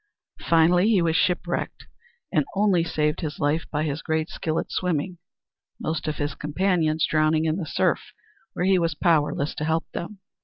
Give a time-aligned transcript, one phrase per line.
[0.49, 1.85] Finally he was shipwrecked
[2.31, 5.19] and only saved his life by his great skill at swimming,
[5.79, 8.11] most of his companions drowning in the surf
[8.53, 10.17] where he was powerless to help them.